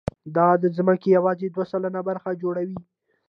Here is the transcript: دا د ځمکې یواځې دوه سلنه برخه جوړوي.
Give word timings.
دا 0.35 0.47
د 0.61 0.63
ځمکې 0.77 1.07
یواځې 1.17 1.47
دوه 1.49 1.65
سلنه 1.71 2.01
برخه 2.09 2.29
جوړوي. 2.41 2.77